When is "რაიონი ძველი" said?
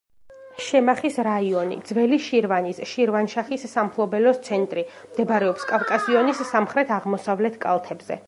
1.25-2.17